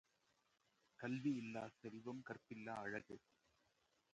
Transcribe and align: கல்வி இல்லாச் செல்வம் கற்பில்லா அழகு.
கல்வி 0.99 1.33
இல்லாச் 1.35 1.77
செல்வம் 1.81 2.23
கற்பில்லா 2.29 2.75
அழகு. 2.77 3.17